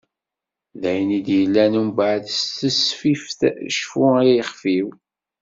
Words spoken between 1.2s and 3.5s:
d-yellan umbaɛd s tesfift